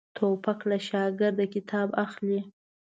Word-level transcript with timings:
توپک 0.15 0.59
له 0.69 0.77
شاګرده 0.89 1.45
کتاب 1.55 1.87
اخلي. 2.05 2.39